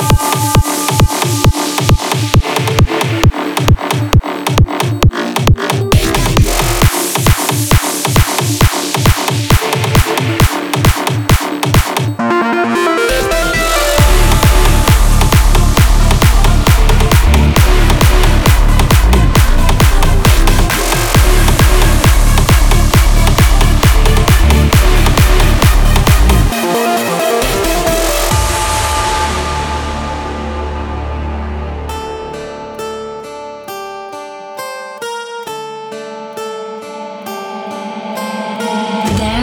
[0.00, 0.27] Oh,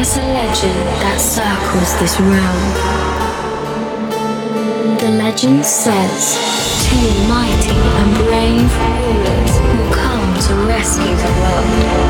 [0.05, 2.65] There's a legend that circles this realm.
[4.99, 6.37] The legend says
[6.85, 8.69] two mighty and brave
[9.01, 12.04] rulers will come to rescue the world.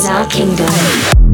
[0.00, 1.29] is our kingdom.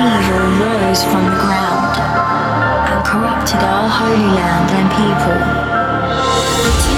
[0.00, 1.96] evil rose from the ground
[2.90, 6.89] and corrupted our holy land and people.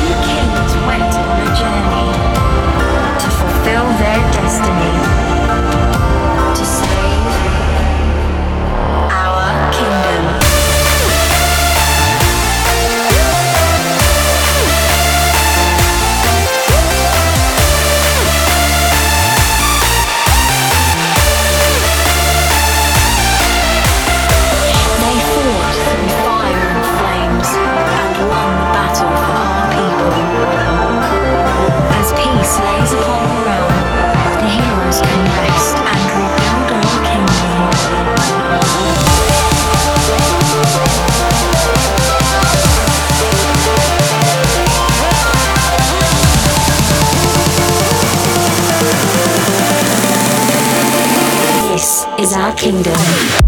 [52.34, 53.41] our kingdom.